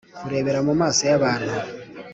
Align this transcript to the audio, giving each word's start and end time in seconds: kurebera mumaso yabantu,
kurebera 0.19 0.59
mumaso 0.67 1.03
yabantu, 1.11 1.51